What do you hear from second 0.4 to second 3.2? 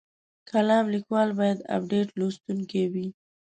کالم لیکوال باید ابډیټ لوستونکی وي.